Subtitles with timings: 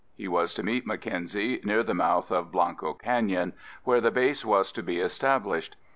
[0.17, 3.53] He was to meet Mackenzie near the mouth of Blanco Canyon,
[3.83, 5.75] where the base was to be established.